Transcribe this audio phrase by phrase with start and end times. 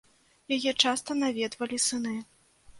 [0.57, 2.19] Яе часта наведвалі сыны.